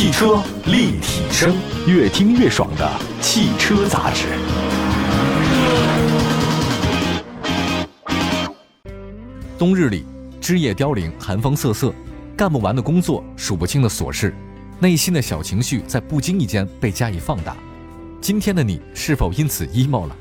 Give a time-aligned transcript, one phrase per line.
[0.00, 1.54] 汽车立体声，
[1.86, 4.28] 越听越爽的汽车杂志。
[9.58, 10.06] 冬日里，
[10.40, 11.92] 枝叶凋零，寒风瑟瑟，
[12.34, 14.34] 干不完的工作，数不清的琐事，
[14.78, 17.54] 内心的小情绪在不经意间被加以放大。
[18.22, 20.16] 今天的你是否因此 emo 了？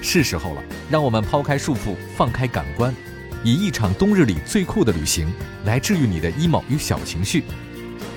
[0.00, 2.94] 是时候了，让我们抛开束缚，放开感官，
[3.42, 5.30] 以一场冬日里最酷的旅行
[5.66, 7.44] 来治愈你的 emo 与小情绪。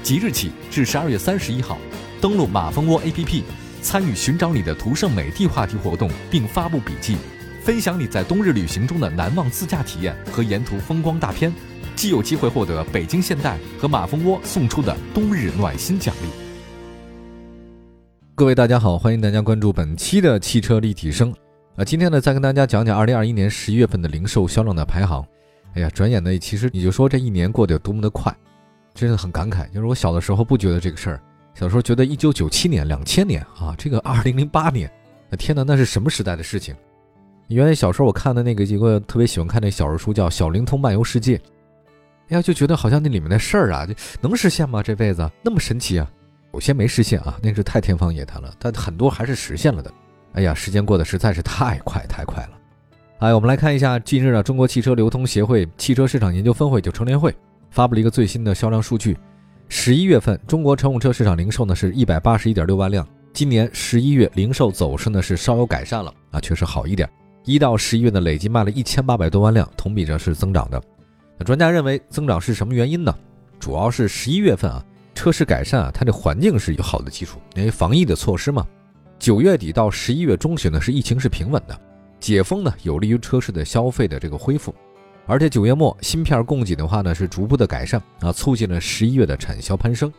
[0.08, 1.78] 即日起至十二月三十一号，
[2.22, 3.44] 登录马蜂窝 APP，
[3.82, 7.18] 参与寻找你的途胜美地话题活动，并发布笔记，
[7.62, 11.54] 分享你在冬日旅行中的难忘自驾体验和沿途风光大片，
[11.94, 16.30] 既有机会获得北京现代和马蜂窝送出的冬日暖心奖励。
[18.34, 21.34] 各位大家好，欢迎大家关注本期的汽车立体声。
[21.76, 25.22] 啊，今天呢，再跟大家讲讲二零二一年十一月份的零售销量的排行。
[25.74, 28.34] 哎呀，转眼呢，其实你就说这一年过得有多么的快，
[28.98, 29.70] 真的很感慨。
[29.70, 31.22] 就是我小的时候不觉得这个事儿，
[31.54, 34.92] 小时候觉得一九九七年、两千年啊，这个二零零八年，
[35.38, 36.76] 天哪，那是什么时代的事情？
[37.48, 41.38] 原来小时候我看的那个一个特别喜欢看那小说书，叫《小灵通漫游世界》。
[42.30, 44.84] 哎呀，就觉得好像那里面的事儿啊，就能实现吗？
[44.84, 46.12] 这辈子那么神奇啊？
[46.54, 48.54] 有些没实现啊，那是太天方夜谭了。
[48.60, 49.90] 但很多还是实现了的。
[50.34, 52.50] 哎呀，时间过得实在是太快太快了！
[53.20, 57.34] 哎，我们来看一下，近日呢，中国汽车流通协会汽车市场研究分会就成联会
[57.78, 59.16] 发布了一个最新的销量数据。
[59.70, 63.08] 十一月份，中国乘用车市场零售呢是一百八十一点六万辆。
[63.34, 67.08] 今年十一月零售走势呢是稍有改善了啊，确实好一点。
[67.46, 70.82] 一到十一月呢，累计卖了一千八百多万辆，同比呢是增长的。
[71.46, 73.16] 专家认为，增长是什么原因呢？
[73.60, 74.84] 主要是十一月份啊，
[75.14, 78.66] 车市改善啊，它这环境是有好的基础，因为防疫的措施嘛。
[79.20, 81.80] 九月底到十一月中旬呢，是疫情是平稳的，
[82.20, 84.74] 解封呢有利于车市的消费的这个恢复，
[85.28, 90.12] 而且九月末芯片供给的话呢是逐步的改善啊，促进了十一月的产销攀升。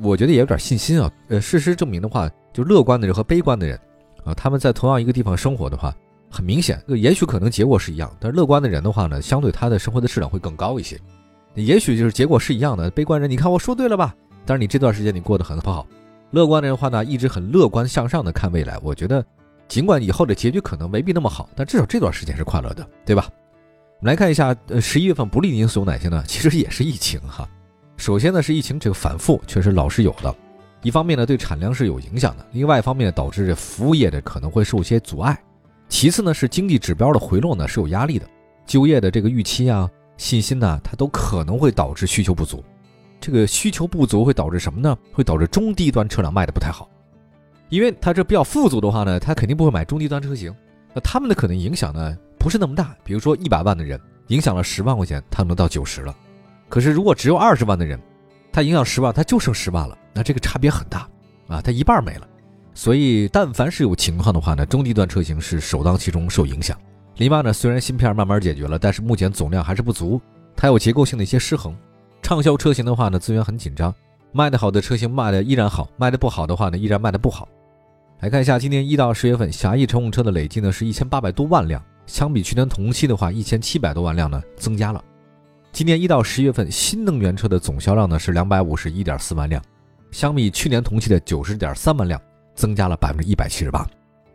[0.00, 1.10] 我觉得也有点信心啊。
[1.28, 3.78] 呃，事实证明的话，就乐观的人和悲观的人
[4.24, 5.94] 啊，他们在同样一个地方生活的话，
[6.30, 10.98] 很明显，也许可能结果是一样，但是乐观的人的话呢，相对他的生活的质量会更高一些。
[11.54, 14.14] 也许就是结果是一样的，悲观人，你看我说对了吧？
[14.46, 15.84] 但是你这段时间你过得很不好。
[16.30, 18.78] 乐观的人话呢，一直很乐观向上的看未来。
[18.82, 19.24] 我觉得，
[19.66, 23.28] 尽管以后的结局可能未必那么好，但至少这段时间是快乐的，对吧？
[24.00, 26.22] 我们来看一下，呃，十一月份不利因素有哪些呢？
[26.24, 27.48] 其实也是疫情哈。
[27.96, 30.32] 首先呢，是疫情这个反复确实老是有的。
[30.82, 35.36] 一方面呢，对产量是有影响的；另外一方面，导致这服务业的可能会受些阻碍。
[35.88, 38.26] 其次呢，是经济指标的回落呢是有压力的，
[38.64, 42.62] 就业的这个预期啊、信心呢，它都可能会导致需求不足。
[43.20, 44.96] 这个需求不足会导致什么呢？
[45.12, 46.88] 会导致中低端车辆卖的不太好，
[47.68, 50.54] 因为它这比较富足的话呢，他肯定不会买中低端车型。
[50.94, 52.16] 那他们的可能影响呢
[52.48, 56.16] 不是那么大，比如说一百万的人影响了十万块钱，他能到九十了。
[56.70, 58.00] 可是如果只有二十万的人，
[58.50, 61.06] 他影响十万，他就剩十万了，那这个差别很大
[61.46, 62.26] 啊，他一半没了。
[62.72, 66.74] 所以但凡是有情况的话呢，中低端车型是首当其冲受影响。
[67.16, 70.18] 另外呢，虽然芯片慢慢解决了，但是目前总量还是不足，
[70.56, 71.76] 它有结构性的一些失衡。
[72.22, 73.94] 畅销车型的话呢，资源很紧张，
[74.32, 77.46] 卖的好的车型卖的依然好，卖的不好的话呢，依然卖的不好。
[78.20, 85.04] 来看一下今年一到十月份，狭义乘用车的累计呢是一千八百多万辆，相比去年同期的话，一千七百多万辆呢增加了。
[85.70, 89.62] 今年一到十月份，新能源车的总销量呢是两百五十一点四万辆，
[90.10, 92.20] 相比去年同期的九十点三万辆，
[92.54, 93.86] 增加了百分之一百七十八，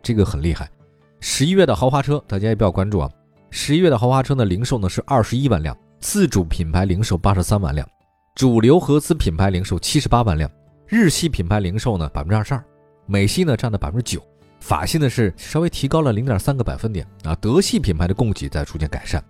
[0.02, 0.70] 这个很厉害。
[1.20, 3.10] 十一月的豪华车，大家也比较关注啊，
[3.50, 5.76] 十一月的豪华车呢零售呢是二十一万辆。
[6.00, 7.88] 自主品牌零售八十三万辆，
[8.34, 10.50] 主流合资品牌零售七十八万辆，
[10.86, 12.62] 日系品牌零售呢百分之二十二，
[13.06, 14.22] 美系呢占了百分之九，
[14.64, 17.34] 法系呢是稍微提高了零点三个百分点啊。
[17.34, 19.22] 德系品牌的供给在逐渐改善。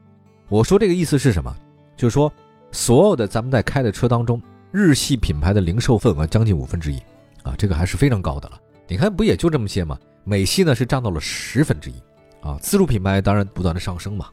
[0.49, 1.53] 我说这个意思是什么？
[1.97, 2.33] 就是说
[2.71, 4.41] 所有的咱们在开的车当中，
[4.71, 6.99] 日系品牌的零售份额将近五分之一
[7.43, 8.61] 啊，这个还是非常高的了。
[8.87, 9.99] 你看不也就这么些吗？
[10.23, 11.95] 美系呢是占到了十分之一
[12.41, 14.27] 啊，自主品牌当然不断的上升嘛。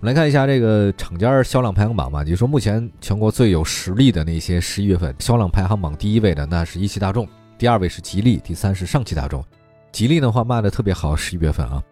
[0.00, 2.24] 我们来看一下这个厂家销量排行榜吧。
[2.24, 7.28] 就说目前全国最有实力的那些十一月份销量排行榜第一位的，那是一汽大众，
[7.58, 9.44] 第二位是吉利，第三是上汽大众。
[9.92, 11.82] 吉利的话卖的特别好，十一月份啊。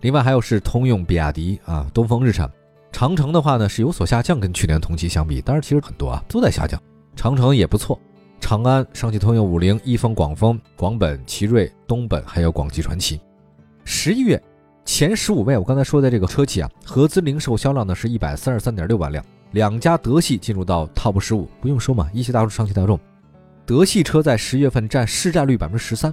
[0.00, 2.50] 另外还有是通用、比亚迪啊、东风日产。
[2.90, 6.80] 长城的话呢是有所下降，跟去年同期相比，但是其实很多啊都在下降。
[7.14, 8.00] 长城也不错，
[8.40, 13.20] 长安、上汽通用、五菱、一丰、广丰、广本、奇瑞、东本，还有广汽传祺。
[13.84, 14.42] 十一月。
[14.86, 22.98] 前十五位，我刚才说的这个车企啊，合资零售销量呢是一百三十三点六万辆，两家德系进入到 top 十五，不用说嘛，一汽大众、上汽大众，
[23.64, 26.12] 德系车在十月份占市占率百分之十三，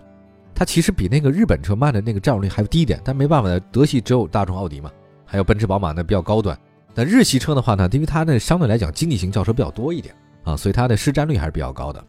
[0.57, 4.91] 它其实比那个日本车卖的那个占有率还低一点，但没办法的，德系只有大众、奥迪嘛，
[5.23, 6.59] 还有奔驰、宝马呢比较高端，
[6.95, 12.03] 那日系车的话呢，因为它呢相对来讲经济型轿车比较多一点啊，所以它的市占率还是比较高的。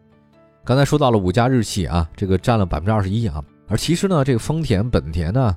[0.65, 5.55] 刚才说到了五家日系啊，这个占了百分之二十一啊，而其实呢，这个丰田、本田呢，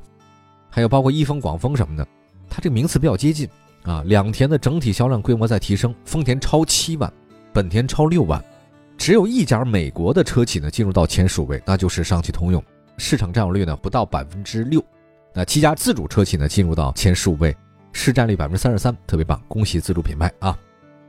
[0.68, 2.06] 还有包括一丰、广丰什么的，
[2.50, 3.48] 它这个名次比较接近
[3.84, 4.02] 啊。
[4.04, 7.10] 两田的整体销量规模在提升，丰田超七万，
[7.54, 8.44] 本田超六万，
[8.98, 12.62] 只有一家美国的车企呢进入到前十位，那就是上汽通用，
[13.02, 14.82] 市场占有率呢不到百分之六。
[15.34, 17.54] 那七家自主车企呢进入到前十五位。
[17.92, 20.56] 市占率百分之三十三，特别棒，恭喜自主品牌啊！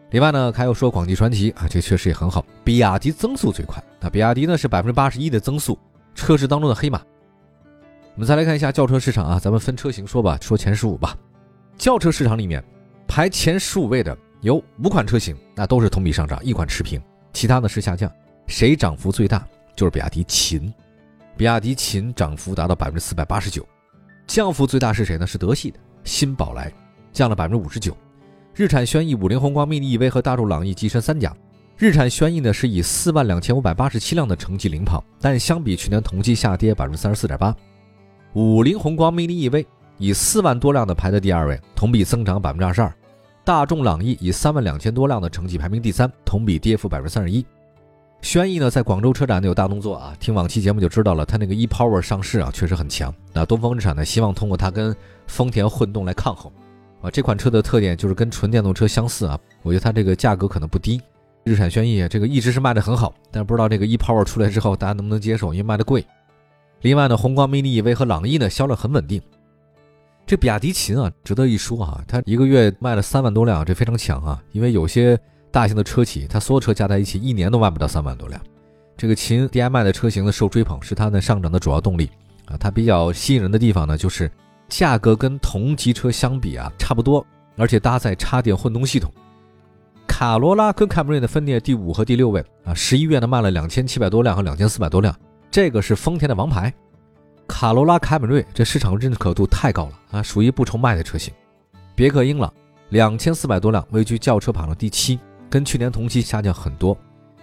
[0.09, 2.43] 另外呢，还有说广汽传祺啊，这确实也很好。
[2.61, 5.79] 比亚迪增速最快，那比亚迪呢是百分之八十一的增速，
[6.13, 6.99] 车市当中的黑马。
[8.15, 11.15] 我们再来看一下轿车市场啊，咱们分车型说吧，说前十五吧。
[11.77, 12.61] 轿车市场里面
[13.07, 17.01] 排前十五位的有五款车型，那都是同比上涨，一款持平，
[17.31, 18.11] 其他呢是下降。
[18.47, 19.47] 谁涨幅最大？
[19.73, 20.73] 就是比亚迪秦，
[21.35, 23.68] 比亚迪秦涨幅达到百分之四百八十九，
[24.27, 25.25] 降幅最大是谁呢？
[25.25, 25.80] 是德系的。
[26.03, 26.71] 新宝来
[27.12, 27.95] 降了百分之五十九，
[28.53, 31.35] 日产轩逸、五菱宏光、mini EV 和大众朗逸跻身三甲。
[31.75, 37.56] 日产轩逸呢是以四万两千五百八十七辆的成绩领跑，但相比去年同期下跌百分之三十四点八。
[38.33, 39.65] 五菱宏光 mini EV
[39.97, 42.94] 以四万多辆的排在第二位，同比增长百分之二十二。
[43.44, 47.45] 大众朗逸以三万两千多辆的成绩排名第三，同比跌幅百分之三十一。
[48.23, 53.13] 轩逸呢，在广州车展呢有大动作啊，听往期节目就知道了，它那个 ePower 上市啊，确实很强。
[53.33, 54.95] 那东风日产呢，希望通过它跟
[55.27, 56.49] 丰田混动来抗衡，
[57.01, 61.01] 啊，这款车的特点就是跟纯电动车相似啊，我觉得它这个价格可能不低。
[61.43, 66.05] 日产轩逸这个一直是卖的很好，但是不知道这个 ePower 出来之后大家能不能接受，因为卖的贵。
[66.79, 69.21] 另外呢，宏光 mini EV 和朗逸呢销量很稳定。
[70.25, 75.19] 这比亚迪秦啊，值得一说啊，它一个月卖了三万多辆，这非常强啊，因为有些。
[75.53, 78.41] 大型的车企，它所有车加在一起，一年都卖不到三万多辆。
[78.97, 82.09] 这个秦 DM-i 的车型呢受追捧，是它的上涨的主要动力
[82.45, 82.57] 啊。
[82.57, 84.31] 它比较吸引人的地方呢，就是
[84.67, 87.23] 价格跟同级车相比啊差不多，
[87.55, 89.13] 而且搭载插电混动系统。
[90.07, 95.15] 卡罗拉跟凯美瑞的分列第五和第六位啊，十一月呢卖了两千七百多辆和两千四百多辆，
[95.51, 96.73] 这个是丰田的王牌。
[97.47, 101.31] 卡罗拉、凯美瑞这市场认可度太高了啊，属于不愁卖的车型。
[101.94, 102.51] 别克英朗
[102.89, 105.19] 两千四百多辆，位居轿车榜的第七。
[105.53, 106.97] 跟去年同期下降很多，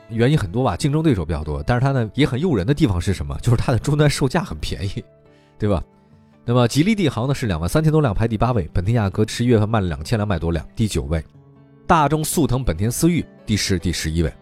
[0.08, 3.38] 原因很多吧，竞争对手比较多，但是它呢也很诱人的地方是什么？
[3.40, 5.04] 就是它的终端售价很便宜，
[5.56, 5.80] 对吧？
[6.44, 11.24] 那么吉利帝豪呢是两万三千多辆排第八位，本田雅阁十一月份卖了两千两百多辆，第九位，
[11.86, 14.34] 大众速腾、本田思域第十、第十一位，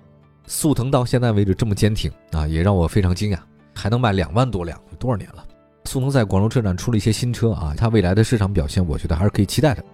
[0.46, 3.38] 速腾到现在为止这么坚挺啊，也让我非常惊讶，
[3.74, 5.44] 还能卖两万多辆，多少年了？
[5.84, 9.84] 速腾在广州车展出了一些新车啊，它未来的市场表现，我觉得还是可以期待的。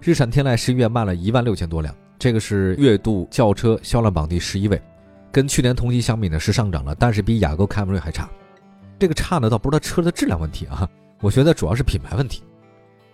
[0.00, 1.92] 日产天籁十一月卖了一万六千多辆。
[2.18, 4.80] 这个是月度轿车销量榜第十一位，
[5.30, 8.28] 跟去年同期相比呢是上涨了，但是比雅阁、凯美瑞还差。
[8.98, 10.88] 这个差呢倒不是它车的质量问题啊，
[11.20, 12.42] 我觉得主要是品牌问题。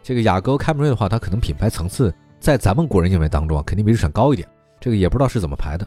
[0.02, 4.48] 这个雅阁、凯美瑞的话，它可能品牌层次在咱们国人认为当中啊，肯定比日产高一点。
[4.80, 5.86] 这个也不知道是怎么排的。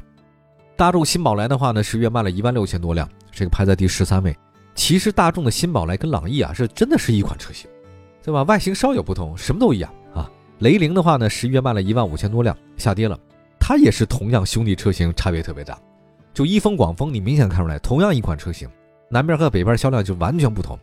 [0.76, 4.36] 大众新宝来的话呢，十月卖了一万六千多辆，这个排在第十三位。
[4.74, 7.70] 其实大众的新宝来跟朗逸啊是真的是一款车型，
[8.22, 8.44] 对吧？
[8.44, 9.94] 外形稍有不同，什么都一样。
[10.60, 13.20] 雷凌的话呢，十一月卖了一万五千多辆，下跌了。
[13.60, 15.78] 它也是同样兄弟车型，差别特别大。
[16.34, 18.70] 就一丰、广丰，你明显看出来，同样一款车型，
[19.10, 20.78] 南边和北边销量就完全不同。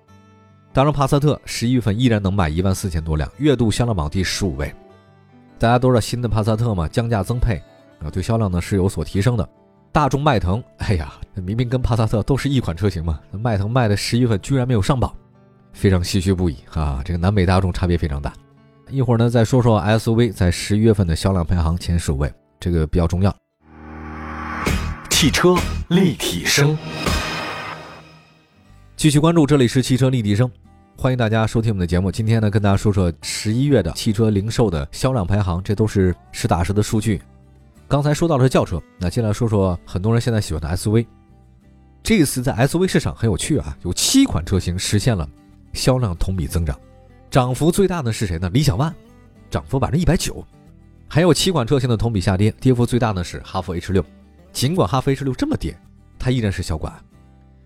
[0.73, 4.75] 当然，帕萨特十一月份依然能卖一万四千多辆，月度销量榜第十五位。
[5.59, 7.63] 大家都知道新的帕萨特嘛，降价增配
[8.03, 9.49] 啊，对销量呢是有所提升的。
[9.93, 15.15] 大众迈腾，哎呀，明明跟帕萨特都是一款车型嘛，迈腾卖的十一月份居然没有上榜，
[15.73, 17.03] 非常唏嘘不已啊！
[17.05, 18.33] 这个南北大众差别非常大。
[18.93, 22.31] 一会儿呢，再说说 SUV 在十一月份的销量排行前十位，
[22.61, 23.35] 这个比较重要。
[25.09, 25.57] 汽车
[25.89, 26.77] 立体声，
[28.95, 30.51] 继续关注，这里是汽车立体声，
[30.99, 32.13] 欢迎大家收听我们的节目。
[32.13, 37.23] 今天呢，跟大家说说十一月的汽车零售的销量排行，这都是实打实的数据。
[37.89, 41.07] 刚才说到的是轿车，那接下来说说很多人现在喜欢的 SUV。
[42.03, 45.27] 这次在 SUV 市场很有趣啊，有七款车型实现了
[45.73, 46.79] 销量同比增长。
[47.33, 48.51] 涨幅最大的是谁呢？
[48.51, 48.93] 理想 ONE，
[49.51, 50.47] 涨幅百分之一百九，
[51.09, 54.05] 还有七款车型的同比下跌，跌幅最大的是哈弗 H 六。
[54.53, 55.75] 尽管哈弗 H 六这么跌，
[56.19, 56.93] 它依然是销冠。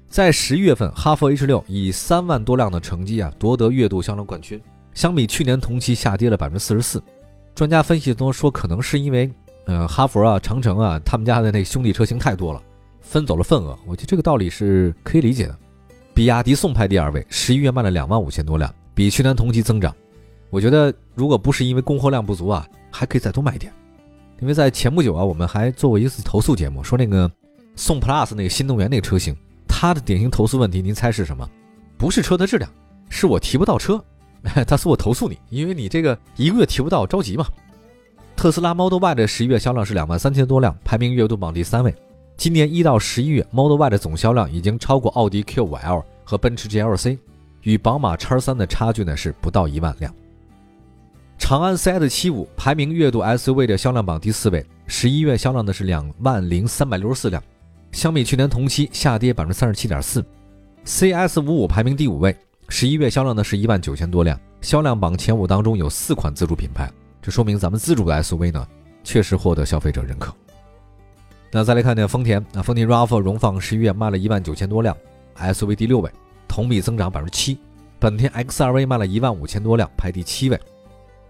[0.09, 4.63] 在十一月份，哈弗 H 六以三万多辆的成绩啊夺得月度销量冠军，
[4.95, 7.03] 相比去年同期下跌了百分之四十四。
[7.53, 9.29] 专家分析都说，可能是因为，
[9.65, 12.63] 呃，哈弗啊、长城啊，他们家的那兄弟车型太多了，
[13.01, 13.77] 分走了份额。
[13.85, 15.59] 我觉得这个道理是可以理解的。
[16.15, 18.73] 比亚迪宋排第二位，十一月卖了两万五千多辆。
[18.97, 19.95] 比去年同期增长，
[20.49, 23.71] 我觉得如果不是因为供货量不足啊，还可以再多卖一点。
[24.41, 27.31] 因为在前不久啊，我们还做过一次投诉节目，说那个
[27.75, 29.37] 宋 Plus 那个新能源那个车型，
[29.69, 31.47] 它的典型投诉问题，您猜是什么？
[31.99, 32.71] 不是车的质量，
[33.11, 34.03] 是我提不到车。
[34.67, 37.45] 他说我投诉你，因为你这个一个月提不到，着急嘛。
[38.35, 41.93] 特特斯拉 Model Y 的十一月销量是两万三千多辆，排名月度榜第三位。
[42.37, 47.19] 今年一到十一月，Model Y 的总销量已经超过奥迪 Q5L 和奔驰 GLC，
[47.67, 50.15] 与宝马 X3 的差距呢是不到一万辆。
[51.37, 57.43] 长安 CS75 排名月度 SUV 的销量榜第四位，十一月销量呢是两万零三百六十四辆，
[57.91, 60.25] 相比去年同期下跌百分之三十七点四。
[60.85, 62.37] CS55 排名第五位，
[62.69, 66.89] 十一月销量呢是一万九千多辆，销量榜前五当中有四款自主品牌，
[67.21, 68.65] 这说明咱们自主的 SUV 呢
[69.03, 70.33] 确实获得消费者认可。
[71.51, 74.97] 那再来看看丰田，那丰田 RAV4 荣放十一月卖了一万九千多辆
[75.37, 76.09] ，SUV 第六位，
[76.57, 77.59] 同比增长百分之七。
[77.99, 80.59] 本田 XRV 卖了一万五千多辆，排第七位。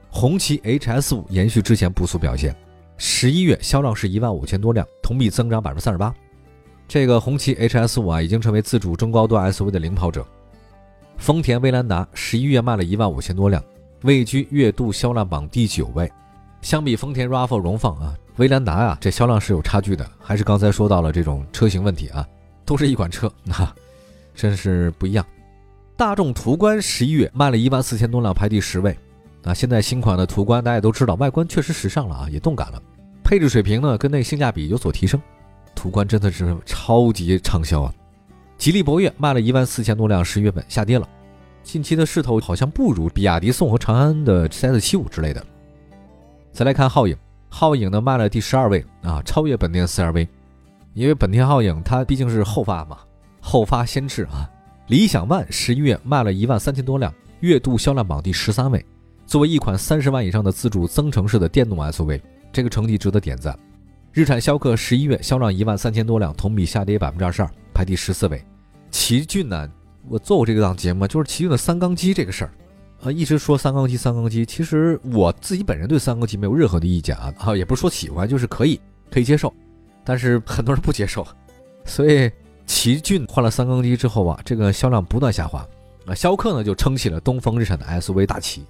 [0.08, 2.54] 红旗 HS5 延续之前不俗表现，
[2.96, 6.14] 十一月销量是一万五千多辆，同比增长百分之三十八。
[6.86, 10.24] 这个红旗 HS5 啊，已经成为自主中高端 SUV 的领跑者。
[11.16, 13.60] 丰田威兰达十一月卖了一万五千多辆，
[14.02, 16.08] 位居月度销量榜第九位。
[16.62, 18.14] 相比丰田 RAV4 荣放啊。
[18.36, 22.24] 威兰达啊，这销量是有差距的，还是刚才说到了这种车型问题啊，
[22.64, 23.74] 都是一款车，那
[24.36, 25.26] 真是不一样。
[25.96, 28.96] 大众途观十一月卖了一万四千多辆，排第十位。
[29.42, 32.82] 啊，现在新款的途观大家都知道，外观确实时尚了啊，也动感了，
[33.24, 35.20] 配置水平呢跟那性价比有所提升，
[35.74, 37.94] 途观真的是超级畅销啊。
[38.58, 41.08] 吉利博越卖了一万四千多辆，十月份下跌了，
[41.62, 45.44] 近期的势头好像不如比亚迪宋和长安的 CS75 之类的。
[46.52, 47.16] 再来看皓影。
[47.48, 50.28] 皓影呢卖了第十二位啊，超越本田 CR-V，
[50.92, 52.98] 因为本田皓影它毕竟是后发嘛，
[53.46, 54.50] 后发先至啊。
[54.88, 58.84] 理想 ONE 十一月卖了一万三千多辆，月度销量榜第十三位。
[59.24, 62.20] 作为一款三十万以上的自主增程式的电动 SUV，
[62.52, 63.56] 这个成绩值得点赞。
[64.12, 68.44] 日产逍客十一月销量一万三千多辆，同比下跌百分之二十二，排第十四位。
[68.90, 69.68] 奇骏呢，
[70.08, 72.50] 我做过这个档节目，就是奇骏的三缸机这个事儿。
[73.02, 79.52] 啊，一直说三缸机，三缸机，其实我自己本人对三缸机没有任何的意见啊，啊，也不是说喜欢，就是可以，可以接受，
[80.02, 81.26] 但是很多人不接受，
[81.84, 82.30] 所以
[82.66, 85.66] 奇骏换了三缸机之后啊，这个销量不断下滑，
[86.06, 88.64] 啊，逍客呢就撑起了东风日产的 SUV 大旗，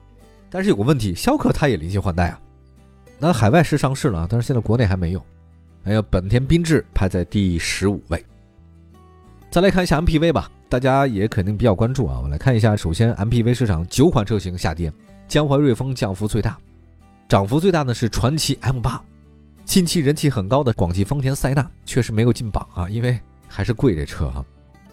[0.50, 2.41] 但是有个问题，逍客它也临近换代啊，
[3.19, 5.23] 那海外是上市了，但是现在国内还没有，
[5.83, 8.25] 还有本田缤智排在第十五位，
[9.50, 10.50] 再来看一下 MPV 吧。
[10.69, 12.75] 大家也肯定比较关注啊，我们来看一下。
[12.75, 14.93] 首先，MPV 市场九款车型下跌，
[15.29, 16.59] 江淮瑞风降幅最大，
[17.29, 18.99] 涨幅最大的是传祺 M8。
[19.65, 23.17] 近期人气很高的广汽丰田塞纳确实没有进榜啊，因为
[23.49, 24.45] 还是贵这车啊。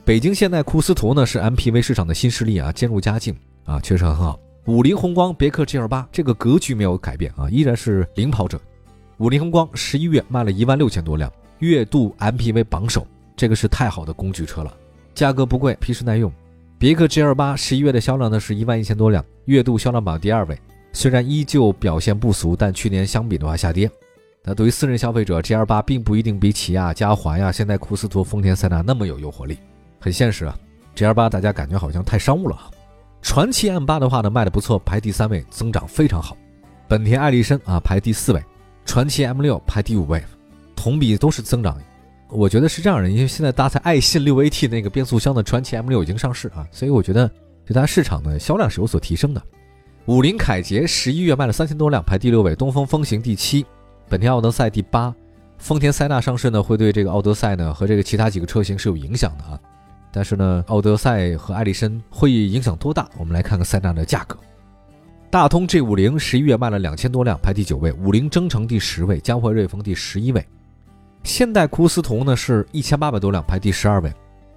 [0.05, 4.39] 北京现代库斯图呢是 MPV 市场的新势力啊，渐入佳境啊，确实很好。
[4.65, 8.59] 五菱宏光别克 GL8 这个格局没有改变啊，依然是领跑者。
[9.17, 13.05] 五菱宏光十一月卖了一万六千多辆，月度 MPV 榜首，
[13.35, 14.73] 这个是太好的工具车了。
[15.13, 16.31] 价格不贵，皮实耐用。
[16.77, 20.59] 别克 GL 八十一月的销量呢是一万一千多辆，月度销量榜第二位。
[20.91, 23.89] 虽然依旧表现不俗，但去年相比的话下跌。
[24.45, 29.57] 那对于私人消费者，GL 八并不一定比起亚、嘉华呀、现代库斯图、丰田塞纳那么有诱惑力。
[30.01, 30.53] 很现实啊
[30.97, 32.59] ，GL 八大家感觉好像太商务了。
[33.21, 36.35] 传祺 M 八的话呢卖的不错，排第三位，增长非常好。
[36.89, 38.43] 本田艾力绅啊排第四位，
[38.85, 40.21] 传祺 M 六排第五位，
[40.75, 41.81] 同比都是增长。
[42.27, 47.31] 我觉得是这样的，因为现在搭载爱信六 AT 那个变速箱的传祺 M6 已经上市啊，所以我觉得
[47.65, 49.41] 对它市场的销量是有所提升的。
[50.07, 53.65] 五菱凯捷十一月卖了三千多辆，排第六位；东风风行第七，
[54.09, 55.13] 本田奥德赛第八。
[55.57, 59.57] 丰田塞纳上市呢，会对这个奥德赛呢和这个其他几个车型是有影响的啊。
[60.11, 63.07] 但是呢，奥德赛和艾力绅会影响多大？
[63.17, 64.37] 我们来看看塞纳的价格。
[65.29, 70.45] 大通 G50 十一月卖了两千多辆，排第九位；五菱征程第十位；江淮瑞风第十一位。
[71.23, 74.13] 现代库斯图呢是一千八百多辆，排第十二位。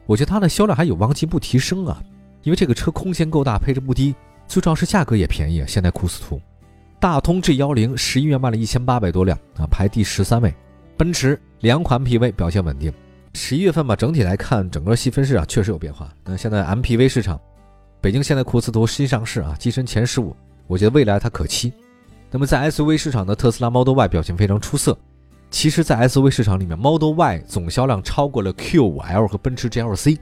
[0.06, 2.02] 我觉得它的销量还有望进一步提升啊，
[2.42, 4.14] 因为这个车空间够大，配置不低，
[4.48, 5.64] 最重要是价格也便宜。
[5.66, 6.40] 现代库斯图，
[6.98, 10.52] 大通 G 幺零十一月卖了一千八百多辆啊，排第十三位。
[10.96, 12.92] 奔驰两款 MPV 表现稳定。
[13.34, 16.10] 十一月份吧，整体来看，整个细分市场确实有变化。
[16.24, 17.38] 那现在 MPV 市场，
[18.00, 20.34] 北京现代库斯图新上市啊，跻身前十五，
[20.66, 21.70] 我觉得未来它可期。
[22.30, 24.96] 那么在 SUV 市场的特斯拉 Model Y 表现非常出色。
[25.50, 30.18] 其实，在 SUV 市场里面，Model Y 总销量超过了 Q5L 和奔驰 GLC，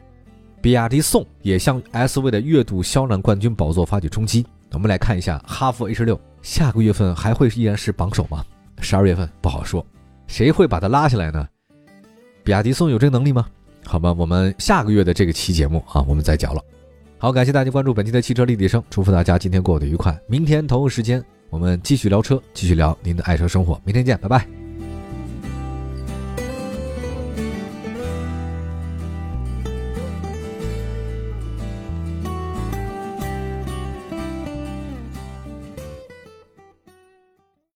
[0.61, 4.45] 比亚迪宋也向 SUV 的月度销量冠军宝座发起冲击。
[4.75, 8.45] 我们来看一下哈弗 H 六，下个月份还会依然是榜首吗？
[8.81, 9.85] 十二月份不好说，
[10.26, 11.49] 谁会把它拉下来呢？
[12.43, 13.47] 比亚迪宋有这个能力吗？
[13.87, 16.61] 好吧，我们下个月的这个期节目啊，我们再讲了。
[17.19, 20.19] 好，感谢大家关注本期的汽车立体声，祝福大家今天过得愉快。
[20.26, 23.81] 明天同一时间，我们继续聊车，继续聊您的爱车生活。
[23.85, 24.63] 明天见，拜拜。